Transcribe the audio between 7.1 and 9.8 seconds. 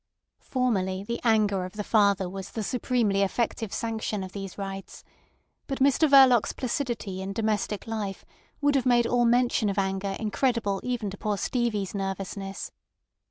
in domestic life would have made all mention of